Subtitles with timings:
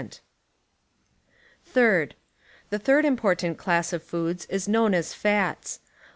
[1.63, 2.15] Third:
[2.71, 5.79] The third imi)ortant class of foods is known as fats.